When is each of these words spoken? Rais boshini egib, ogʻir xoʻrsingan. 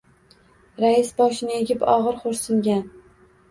Rais 0.83 1.11
boshini 1.19 1.55
egib, 1.59 1.87
ogʻir 1.95 2.19
xoʻrsingan. 2.25 2.85